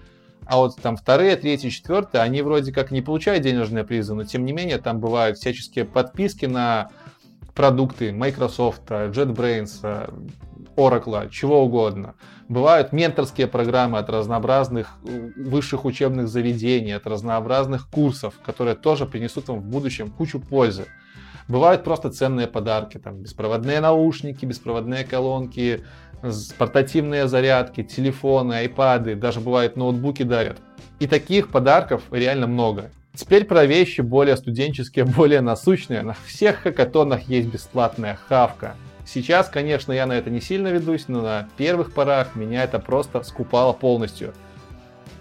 А 0.47 0.57
вот 0.59 0.77
там 0.77 0.97
вторые, 0.97 1.37
третьи, 1.37 1.71
четвертые, 1.71 2.23
они 2.23 2.43
вроде 2.43 2.73
как 2.73 2.91
не 2.91 3.01
получают 3.01 3.43
денежные 3.43 3.85
призы, 3.85 4.15
но 4.15 4.25
тем 4.25 4.45
не 4.45 4.53
менее 4.53 4.79
там 4.79 5.01
бывают 5.01 5.39
всяческие 5.39 5.85
подписки 5.85 6.47
на 6.47 6.91
продукты 7.55 8.13
Microsoft, 8.13 8.83
JetBrains, 8.91 10.13
Oracle, 10.77 11.31
чего 11.31 11.63
угодно. 11.65 12.15
Бывают 12.49 12.93
менторские 12.93 13.47
программы 13.47 13.99
от 13.99 14.11
разнообразных 14.11 14.99
высших 15.03 15.85
учебных 15.85 16.29
заведений, 16.29 16.93
от 16.93 17.07
разнообразных 17.07 17.89
курсов, 17.89 18.35
которые 18.45 18.75
тоже 18.75 19.07
принесут 19.07 19.49
вам 19.49 19.61
в 19.61 19.65
будущем 19.65 20.11
кучу 20.11 20.41
пользы. 20.41 20.87
Бывают 21.47 21.85
просто 21.85 22.11
ценные 22.11 22.47
подарки, 22.47 22.99
там 22.99 23.23
беспроводные 23.23 23.81
наушники, 23.81 24.45
беспроводные 24.47 25.05
колонки, 25.05 25.85
портативные 26.59 27.29
зарядки, 27.29 27.83
телефоны, 27.83 28.55
айпады, 28.55 29.15
даже 29.15 29.41
бывают 29.41 29.77
ноутбуки 29.77 30.23
дарят. 30.23 30.59
И 31.01 31.07
таких 31.07 31.51
подарков 31.51 32.03
реально 32.11 32.47
много. 32.47 32.91
Теперь 33.15 33.45
про 33.45 33.65
вещи 33.65 34.01
более 34.01 34.37
студенческие, 34.37 35.05
более 35.05 35.41
насущные. 35.41 36.03
На 36.03 36.15
всех 36.27 36.57
хакатонах 36.63 37.23
есть 37.29 37.49
бесплатная 37.49 38.19
хавка. 38.29 38.75
Сейчас, 39.07 39.49
конечно, 39.49 39.93
я 39.93 40.07
на 40.07 40.13
это 40.13 40.31
не 40.31 40.41
сильно 40.41 40.69
ведусь, 40.69 41.09
но 41.09 41.21
на 41.21 41.49
первых 41.57 41.93
порах 41.93 42.35
меня 42.35 42.65
это 42.65 42.79
просто 42.79 43.23
скупало 43.23 43.73
полностью. 43.73 44.33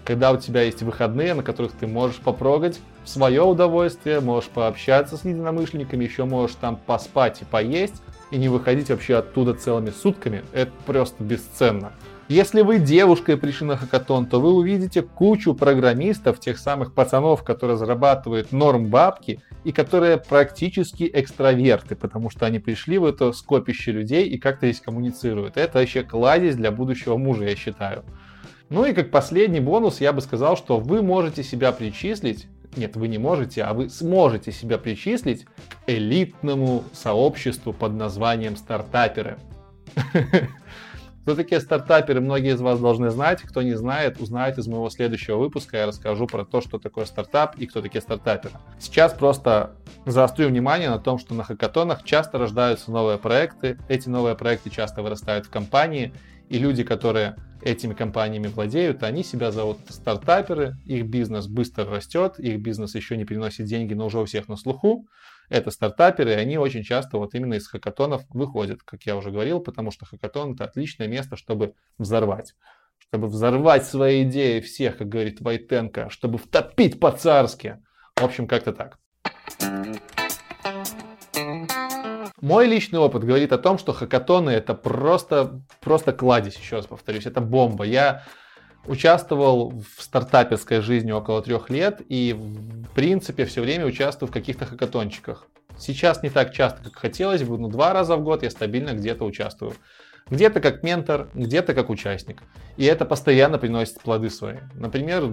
Когда 0.04 0.32
у 0.32 0.36
тебя 0.36 0.62
есть 0.62 0.82
выходные, 0.82 1.34
на 1.34 1.42
которых 1.42 1.72
ты 1.72 1.86
можешь 1.86 2.16
попрогать 2.16 2.78
в 3.04 3.08
свое 3.08 3.42
удовольствие, 3.42 4.20
можешь 4.20 4.50
пообщаться 4.50 5.16
с 5.16 5.24
единомышленниками, 5.24 6.04
еще 6.04 6.24
можешь 6.24 6.56
там 6.60 6.76
поспать 6.76 7.42
и 7.42 7.44
поесть, 7.44 8.02
и 8.34 8.38
не 8.38 8.48
выходить 8.48 8.90
вообще 8.90 9.14
оттуда 9.16 9.54
целыми 9.54 9.90
сутками, 9.90 10.42
это 10.52 10.72
просто 10.86 11.22
бесценно. 11.22 11.92
Если 12.28 12.62
вы 12.62 12.78
девушкой 12.80 13.36
пришли 13.36 13.66
на 13.66 13.76
хакатон, 13.76 14.26
то 14.26 14.40
вы 14.40 14.52
увидите 14.52 15.02
кучу 15.02 15.54
программистов, 15.54 16.40
тех 16.40 16.58
самых 16.58 16.94
пацанов, 16.94 17.44
которые 17.44 17.76
зарабатывают 17.76 18.50
норм 18.50 18.86
бабки 18.86 19.40
и 19.62 19.72
которые 19.72 20.16
практически 20.16 21.08
экстраверты, 21.12 21.94
потому 21.94 22.28
что 22.28 22.46
они 22.46 22.58
пришли 22.58 22.98
в 22.98 23.04
это 23.04 23.30
скопище 23.32 23.92
людей 23.92 24.26
и 24.26 24.38
как-то 24.38 24.66
здесь 24.66 24.80
коммуницируют. 24.80 25.56
Это 25.56 25.78
вообще 25.78 26.02
кладезь 26.02 26.56
для 26.56 26.72
будущего 26.72 27.16
мужа, 27.16 27.44
я 27.44 27.54
считаю. 27.54 28.04
Ну 28.68 28.84
и 28.84 28.94
как 28.94 29.10
последний 29.10 29.60
бонус 29.60 30.00
я 30.00 30.12
бы 30.12 30.22
сказал, 30.22 30.56
что 30.56 30.80
вы 30.80 31.02
можете 31.02 31.44
себя 31.44 31.70
причислить 31.70 32.48
нет, 32.76 32.96
вы 32.96 33.08
не 33.08 33.18
можете, 33.18 33.62
а 33.62 33.74
вы 33.74 33.88
сможете 33.88 34.52
себя 34.52 34.78
причислить 34.78 35.46
элитному 35.86 36.84
сообществу 36.92 37.72
под 37.72 37.94
названием 37.94 38.56
стартаперы. 38.56 39.38
Кто 41.24 41.34
такие 41.34 41.58
стартаперы, 41.58 42.20
многие 42.20 42.52
из 42.52 42.60
вас 42.60 42.78
должны 42.78 43.08
знать. 43.08 43.40
Кто 43.40 43.62
не 43.62 43.72
знает, 43.72 44.20
узнает 44.20 44.58
из 44.58 44.66
моего 44.66 44.90
следующего 44.90 45.38
выпуска. 45.38 45.78
Я 45.78 45.86
расскажу 45.86 46.26
про 46.26 46.44
то, 46.44 46.60
что 46.60 46.78
такое 46.78 47.06
стартап 47.06 47.56
и 47.56 47.66
кто 47.66 47.80
такие 47.80 48.02
стартаперы. 48.02 48.52
Сейчас 48.78 49.14
просто 49.14 49.74
заострю 50.04 50.48
внимание 50.48 50.90
на 50.90 50.98
том, 50.98 51.18
что 51.18 51.32
на 51.32 51.42
хакатонах 51.42 52.02
часто 52.04 52.36
рождаются 52.36 52.90
новые 52.90 53.16
проекты. 53.16 53.78
Эти 53.88 54.10
новые 54.10 54.34
проекты 54.34 54.68
часто 54.68 55.02
вырастают 55.02 55.46
в 55.46 55.50
компании. 55.50 56.12
И 56.50 56.58
люди, 56.58 56.84
которые 56.84 57.36
этими 57.64 57.94
компаниями 57.94 58.48
владеют, 58.48 59.02
они 59.02 59.24
себя 59.24 59.50
зовут 59.50 59.78
стартаперы, 59.88 60.76
их 60.84 61.06
бизнес 61.06 61.46
быстро 61.46 61.86
растет, 61.86 62.38
их 62.38 62.60
бизнес 62.60 62.94
еще 62.94 63.16
не 63.16 63.24
приносит 63.24 63.66
деньги, 63.66 63.94
но 63.94 64.06
уже 64.06 64.20
у 64.20 64.24
всех 64.26 64.48
на 64.48 64.56
слуху 64.56 65.08
это 65.48 65.70
стартаперы, 65.70 66.32
и 66.32 66.34
они 66.34 66.58
очень 66.58 66.82
часто 66.82 67.18
вот 67.18 67.34
именно 67.34 67.54
из 67.54 67.66
хакатонов 67.66 68.24
выходят, 68.30 68.82
как 68.82 69.02
я 69.04 69.16
уже 69.16 69.30
говорил, 69.30 69.60
потому 69.60 69.90
что 69.90 70.06
хакатон 70.06 70.54
это 70.54 70.64
отличное 70.64 71.08
место, 71.08 71.36
чтобы 71.36 71.74
взорвать. 71.98 72.54
Чтобы 72.98 73.28
взорвать 73.28 73.84
свои 73.84 74.24
идеи 74.24 74.60
всех, 74.60 74.98
как 74.98 75.08
говорит 75.08 75.40
Войтенко, 75.40 76.10
чтобы 76.10 76.38
втопить 76.38 77.00
по-царски. 77.00 77.78
В 78.16 78.24
общем, 78.24 78.46
как-то 78.46 78.72
так. 78.72 78.98
Мой 82.44 82.66
личный 82.66 82.98
опыт 82.98 83.24
говорит 83.24 83.54
о 83.54 83.58
том, 83.58 83.78
что 83.78 83.94
хакатоны 83.94 84.50
это 84.50 84.74
просто, 84.74 85.62
просто 85.80 86.12
кладезь, 86.12 86.58
еще 86.58 86.76
раз 86.76 86.84
повторюсь, 86.84 87.24
это 87.24 87.40
бомба. 87.40 87.84
Я 87.84 88.22
участвовал 88.84 89.70
в 89.96 90.02
стартаперской 90.02 90.82
жизни 90.82 91.10
около 91.10 91.40
трех 91.40 91.70
лет 91.70 92.02
и, 92.06 92.34
в 92.34 92.90
принципе, 92.90 93.46
все 93.46 93.62
время 93.62 93.86
участвую 93.86 94.28
в 94.28 94.30
каких-то 94.30 94.66
хакатончиках. 94.66 95.46
Сейчас 95.78 96.22
не 96.22 96.28
так 96.28 96.52
часто, 96.52 96.84
как 96.84 96.96
хотелось 96.96 97.42
бы, 97.42 97.56
но 97.56 97.68
два 97.68 97.94
раза 97.94 98.14
в 98.14 98.22
год 98.22 98.42
я 98.42 98.50
стабильно 98.50 98.90
где-то 98.90 99.24
участвую. 99.24 99.72
Где-то 100.28 100.60
как 100.60 100.82
ментор, 100.82 101.30
где-то 101.32 101.72
как 101.72 101.88
участник. 101.88 102.42
И 102.76 102.84
это 102.84 103.06
постоянно 103.06 103.56
приносит 103.56 104.02
плоды 104.02 104.28
свои. 104.28 104.58
Например, 104.74 105.32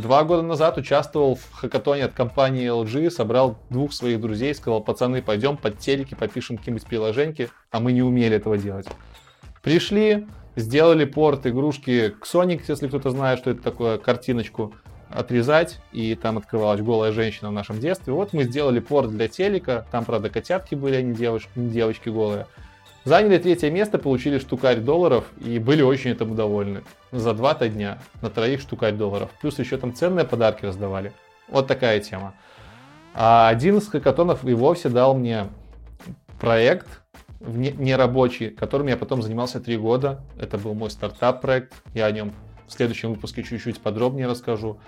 два 0.00 0.24
года 0.24 0.42
назад 0.42 0.78
участвовал 0.78 1.34
в 1.36 1.52
хакатоне 1.52 2.04
от 2.04 2.12
компании 2.12 2.70
LG, 2.70 3.10
собрал 3.10 3.58
двух 3.70 3.92
своих 3.92 4.20
друзей, 4.20 4.54
сказал, 4.54 4.80
пацаны, 4.82 5.22
пойдем 5.22 5.56
под 5.56 5.78
телеки, 5.78 6.14
попишем 6.14 6.58
какие-нибудь 6.58 6.86
приложеньки, 6.86 7.50
а 7.70 7.80
мы 7.80 7.92
не 7.92 8.02
умели 8.02 8.36
этого 8.36 8.58
делать. 8.58 8.86
Пришли, 9.62 10.26
Сделали 10.56 11.04
порт 11.04 11.46
игрушки 11.46 12.14
к 12.18 12.24
Sonic, 12.24 12.62
если 12.66 12.88
кто-то 12.88 13.10
знает, 13.10 13.38
что 13.38 13.50
это 13.50 13.62
такое, 13.62 13.98
картиночку 13.98 14.72
отрезать, 15.10 15.80
и 15.92 16.14
там 16.14 16.38
открывалась 16.38 16.80
голая 16.80 17.12
женщина 17.12 17.50
в 17.50 17.52
нашем 17.52 17.78
детстве. 17.78 18.14
Вот 18.14 18.32
мы 18.32 18.44
сделали 18.44 18.80
порт 18.80 19.10
для 19.10 19.28
телека, 19.28 19.86
там, 19.92 20.06
правда, 20.06 20.30
котятки 20.30 20.74
были, 20.74 20.96
а 20.96 21.02
не 21.02 21.14
девушки, 21.14 21.50
не 21.56 21.68
девочки 21.68 22.08
голые. 22.08 22.46
Заняли 23.06 23.38
третье 23.38 23.70
место, 23.70 23.98
получили 23.98 24.40
штукарь 24.40 24.80
долларов 24.80 25.30
и 25.40 25.60
были 25.60 25.80
очень 25.80 26.10
этому 26.10 26.34
довольны. 26.34 26.82
За 27.12 27.34
два-то 27.34 27.68
дня 27.68 28.00
на 28.20 28.30
троих 28.30 28.60
штукарь 28.60 28.94
долларов. 28.94 29.30
Плюс 29.40 29.60
еще 29.60 29.76
там 29.76 29.94
ценные 29.94 30.26
подарки 30.26 30.64
раздавали. 30.64 31.12
Вот 31.46 31.68
такая 31.68 32.00
тема. 32.00 32.34
А 33.14 33.48
один 33.48 33.76
из 33.76 33.86
хакатонов 33.86 34.44
и 34.44 34.54
вовсе 34.54 34.88
дал 34.88 35.14
мне 35.14 35.46
проект, 36.40 36.88
нерабочий, 37.38 38.50
которым 38.50 38.88
я 38.88 38.96
потом 38.96 39.22
занимался 39.22 39.60
три 39.60 39.76
года. 39.76 40.24
Это 40.36 40.58
был 40.58 40.74
мой 40.74 40.90
стартап-проект. 40.90 41.74
Я 41.94 42.06
о 42.06 42.10
нем 42.10 42.32
в 42.66 42.72
следующем 42.72 43.14
выпуске 43.14 43.44
чуть-чуть 43.44 43.78
подробнее 43.78 44.26
расскажу. 44.26 44.80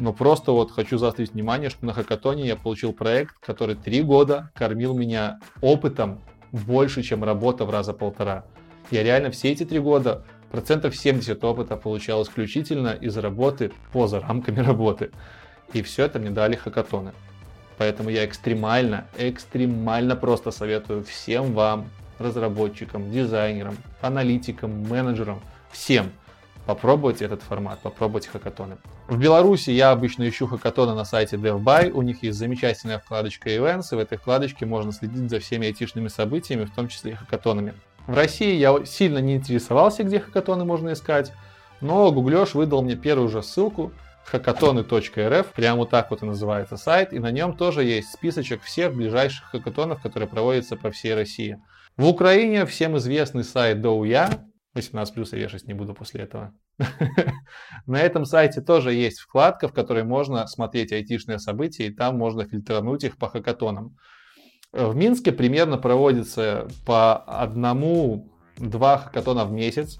но 0.00 0.12
просто 0.12 0.50
вот 0.50 0.72
хочу 0.72 0.98
заострить 0.98 1.34
внимание, 1.34 1.70
что 1.70 1.86
на 1.86 1.92
Хакатоне 1.92 2.44
я 2.44 2.56
получил 2.56 2.92
проект, 2.92 3.38
который 3.38 3.76
три 3.76 4.02
года 4.02 4.50
кормил 4.56 4.94
меня 4.94 5.38
опытом 5.60 6.18
больше, 6.52 7.02
чем 7.02 7.24
работа 7.24 7.64
в 7.64 7.70
раза 7.70 7.92
полтора. 7.92 8.44
Я 8.90 9.02
реально 9.02 9.30
все 9.30 9.50
эти 9.50 9.64
три 9.64 9.78
года 9.78 10.22
процентов 10.50 10.94
70 10.94 11.42
опыта 11.42 11.76
получал 11.76 12.22
исключительно 12.22 12.90
из 12.90 13.16
работы 13.16 13.72
поза 13.92 14.20
рамками 14.20 14.60
работы. 14.66 15.10
И 15.72 15.82
все 15.82 16.04
это 16.04 16.18
мне 16.18 16.30
дали 16.30 16.54
хакатоны. 16.54 17.12
Поэтому 17.78 18.10
я 18.10 18.24
экстремально, 18.26 19.06
экстремально 19.16 20.14
просто 20.14 20.50
советую 20.50 21.02
всем 21.04 21.54
вам, 21.54 21.88
разработчикам, 22.18 23.10
дизайнерам, 23.10 23.76
аналитикам, 24.02 24.82
менеджерам, 24.82 25.40
всем 25.70 26.12
попробовать 26.66 27.22
этот 27.22 27.42
формат, 27.42 27.80
попробовать 27.80 28.26
хакатоны. 28.26 28.78
В 29.08 29.18
Беларуси 29.18 29.70
я 29.70 29.90
обычно 29.90 30.28
ищу 30.28 30.46
хакатоны 30.46 30.94
на 30.94 31.04
сайте 31.04 31.36
DevBuy, 31.36 31.90
у 31.90 32.02
них 32.02 32.22
есть 32.22 32.38
замечательная 32.38 32.98
вкладочка 32.98 33.50
Events, 33.50 33.88
и 33.92 33.96
в 33.96 33.98
этой 33.98 34.18
вкладочке 34.18 34.66
можно 34.66 34.92
следить 34.92 35.28
за 35.30 35.40
всеми 35.40 35.66
айтишными 35.66 36.08
событиями, 36.08 36.64
в 36.64 36.74
том 36.74 36.88
числе 36.88 37.12
и 37.12 37.14
хакатонами. 37.14 37.74
В 38.06 38.14
России 38.14 38.56
я 38.56 38.84
сильно 38.84 39.18
не 39.18 39.36
интересовался, 39.36 40.02
где 40.02 40.20
хакатоны 40.20 40.64
можно 40.64 40.92
искать, 40.92 41.32
но 41.80 42.10
Гуглёш 42.12 42.54
выдал 42.54 42.82
мне 42.82 42.96
первую 42.96 43.28
же 43.28 43.42
ссылку 43.42 43.92
хакатоны.рф, 44.24 45.46
прямо 45.52 45.86
так 45.86 46.10
вот 46.10 46.22
и 46.22 46.26
называется 46.26 46.76
сайт, 46.76 47.12
и 47.12 47.18
на 47.18 47.30
нем 47.30 47.56
тоже 47.56 47.84
есть 47.84 48.12
списочек 48.12 48.62
всех 48.62 48.94
ближайших 48.94 49.46
хакатонов, 49.50 50.00
которые 50.00 50.28
проводятся 50.28 50.76
по 50.76 50.90
всей 50.90 51.14
России. 51.14 51.60
В 51.96 52.06
Украине 52.06 52.64
всем 52.66 52.96
известный 52.96 53.44
сайт 53.44 53.80
Доуя, 53.80 54.46
18 54.74 55.14
плюс 55.14 55.32
я 55.32 55.38
вешать 55.38 55.66
не 55.66 55.74
буду 55.74 55.94
после 55.94 56.22
этого. 56.22 56.54
На 57.86 58.00
этом 58.00 58.24
сайте 58.24 58.60
тоже 58.62 58.92
есть 58.94 59.20
вкладка, 59.20 59.68
в 59.68 59.72
которой 59.72 60.04
можно 60.04 60.46
смотреть 60.46 60.92
айтишные 60.92 61.38
события, 61.38 61.86
и 61.86 61.94
там 61.94 62.16
можно 62.16 62.44
фильтрануть 62.44 63.04
их 63.04 63.18
по 63.18 63.28
хакатонам. 63.28 63.96
В 64.72 64.96
Минске 64.96 65.32
примерно 65.32 65.76
проводится 65.76 66.68
по 66.86 67.16
одному-два 67.16 68.98
хакатона 68.98 69.44
в 69.44 69.52
месяц. 69.52 69.98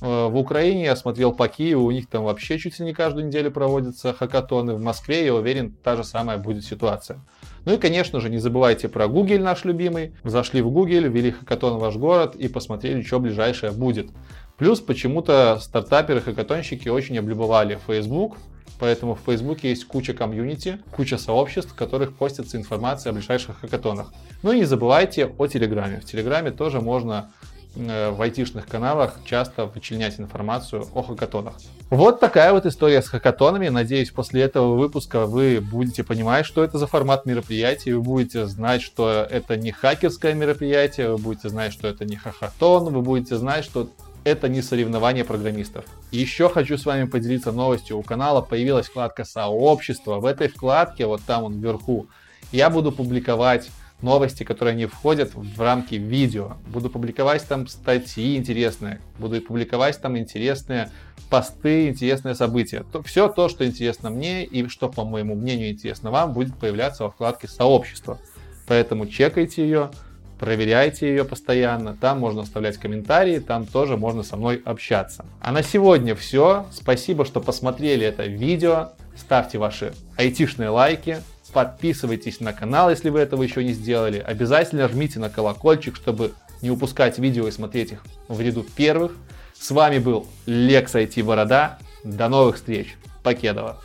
Э, 0.00 0.28
в 0.28 0.36
Украине 0.36 0.84
я 0.84 0.96
смотрел 0.96 1.32
по 1.32 1.48
Киеву, 1.48 1.84
у 1.84 1.90
них 1.90 2.08
там 2.08 2.24
вообще 2.24 2.58
чуть 2.58 2.78
ли 2.78 2.84
не 2.84 2.92
каждую 2.92 3.26
неделю 3.26 3.50
проводятся 3.50 4.12
хакатоны. 4.12 4.74
В 4.74 4.82
Москве, 4.82 5.24
я 5.24 5.34
уверен, 5.34 5.72
та 5.82 5.96
же 5.96 6.04
самая 6.04 6.38
будет 6.38 6.64
ситуация. 6.64 7.20
Ну 7.64 7.74
и, 7.74 7.76
конечно 7.76 8.20
же, 8.20 8.30
не 8.30 8.38
забывайте 8.38 8.88
про 8.88 9.08
Google 9.08 9.38
наш 9.38 9.64
любимый. 9.64 10.14
Зашли 10.24 10.62
в 10.62 10.70
Google, 10.70 11.08
ввели 11.08 11.30
хакатон 11.30 11.76
в 11.76 11.80
ваш 11.80 11.96
город 11.96 12.34
и 12.34 12.48
посмотрели, 12.48 13.02
что 13.02 13.20
ближайшее 13.20 13.72
будет. 13.72 14.10
Плюс 14.56 14.80
почему-то 14.80 15.58
стартаперы-хакатонщики 15.60 16.88
очень 16.88 17.18
облюбовали 17.18 17.78
Facebook, 17.86 18.36
Поэтому 18.80 19.14
в 19.14 19.20
Facebook 19.26 19.62
есть 19.62 19.84
куча 19.86 20.14
комьюнити, 20.14 20.78
куча 20.90 21.18
сообществ, 21.18 21.72
в 21.72 21.74
которых 21.74 22.16
постится 22.16 22.56
информация 22.56 23.10
о 23.10 23.12
ближайших 23.12 23.60
хакатонах. 23.60 24.10
Ну 24.42 24.52
и 24.52 24.60
не 24.60 24.64
забывайте 24.64 25.26
о 25.26 25.46
Телеграме. 25.46 26.00
В 26.00 26.06
Телеграме 26.06 26.50
тоже 26.50 26.80
можно 26.80 27.30
в 27.76 28.20
айтишных 28.20 28.66
каналах 28.66 29.18
часто 29.24 29.66
вычленять 29.66 30.18
информацию 30.18 30.86
о 30.94 31.02
хакатонах. 31.02 31.54
Вот 31.88 32.20
такая 32.20 32.52
вот 32.52 32.66
история 32.66 33.00
с 33.00 33.08
хакатонами. 33.08 33.68
Надеюсь, 33.68 34.10
после 34.10 34.42
этого 34.42 34.76
выпуска 34.76 35.26
вы 35.26 35.60
будете 35.60 36.04
понимать, 36.04 36.46
что 36.46 36.64
это 36.64 36.78
за 36.78 36.86
формат 36.86 37.26
мероприятия, 37.26 37.94
вы 37.94 38.02
будете 38.02 38.46
знать, 38.46 38.82
что 38.82 39.26
это 39.28 39.56
не 39.56 39.70
хакерское 39.70 40.34
мероприятие, 40.34 41.10
вы 41.12 41.18
будете 41.18 41.48
знать, 41.48 41.72
что 41.72 41.88
это 41.88 42.04
не 42.04 42.16
хакатон, 42.16 42.92
вы 42.92 43.02
будете 43.02 43.36
знать, 43.36 43.64
что 43.64 43.88
это 44.24 44.48
не 44.48 44.62
соревнование 44.62 45.24
программистов. 45.24 45.84
Еще 46.10 46.48
хочу 46.48 46.76
с 46.76 46.84
вами 46.84 47.04
поделиться 47.04 47.52
новостью. 47.52 47.98
У 47.98 48.02
канала 48.02 48.40
появилась 48.42 48.86
вкладка 48.86 49.24
сообщества. 49.24 50.18
В 50.18 50.26
этой 50.26 50.48
вкладке, 50.48 51.06
вот 51.06 51.22
там 51.22 51.44
он 51.44 51.58
вверху, 51.58 52.06
я 52.52 52.68
буду 52.68 52.92
публиковать 52.92 53.70
новости, 54.02 54.44
которые 54.44 54.74
не 54.76 54.86
входят 54.86 55.34
в 55.34 55.60
рамки 55.60 55.94
видео. 55.94 56.56
Буду 56.66 56.90
публиковать 56.90 57.46
там 57.46 57.66
статьи 57.66 58.36
интересные, 58.36 59.00
буду 59.18 59.40
публиковать 59.40 60.00
там 60.00 60.16
интересные 60.18 60.90
посты, 61.28 61.88
интересные 61.88 62.34
события. 62.34 62.84
То, 62.92 63.02
все 63.02 63.28
то, 63.28 63.48
что 63.48 63.66
интересно 63.66 64.10
мне 64.10 64.44
и 64.44 64.68
что, 64.68 64.88
по 64.88 65.04
моему 65.04 65.34
мнению, 65.34 65.70
интересно 65.70 66.10
вам, 66.10 66.32
будет 66.32 66.54
появляться 66.56 67.04
во 67.04 67.10
вкладке 67.10 67.46
сообщества. 67.46 68.18
Поэтому 68.66 69.06
чекайте 69.06 69.62
ее, 69.62 69.90
проверяйте 70.38 71.08
ее 71.08 71.24
постоянно, 71.24 71.96
там 71.96 72.18
можно 72.18 72.42
оставлять 72.42 72.78
комментарии, 72.78 73.38
там 73.38 73.66
тоже 73.66 73.96
можно 73.96 74.22
со 74.22 74.36
мной 74.36 74.60
общаться. 74.64 75.24
А 75.40 75.52
на 75.52 75.62
сегодня 75.62 76.14
все. 76.14 76.66
Спасибо, 76.72 77.24
что 77.24 77.40
посмотрели 77.40 78.06
это 78.06 78.24
видео. 78.24 78.90
Ставьте 79.16 79.58
ваши 79.58 79.92
айтишные 80.16 80.70
лайки, 80.70 81.18
подписывайтесь 81.52 82.40
на 82.40 82.52
канал, 82.52 82.90
если 82.90 83.10
вы 83.10 83.20
этого 83.20 83.42
еще 83.42 83.64
не 83.64 83.72
сделали. 83.72 84.18
Обязательно 84.18 84.88
жмите 84.88 85.18
на 85.18 85.30
колокольчик, 85.30 85.96
чтобы 85.96 86.32
не 86.62 86.70
упускать 86.70 87.18
видео 87.18 87.48
и 87.48 87.50
смотреть 87.50 87.92
их 87.92 88.04
в 88.28 88.40
ряду 88.40 88.64
первых. 88.76 89.12
С 89.58 89.70
вами 89.70 89.98
был 89.98 90.26
Лекс 90.46 90.94
IT 90.94 91.22
Борода. 91.22 91.78
До 92.04 92.28
новых 92.28 92.56
встреч. 92.56 92.96
Покедова. 93.22 93.82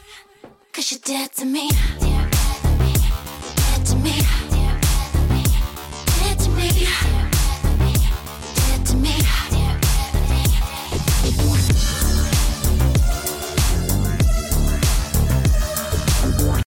Cause 0.73 2.04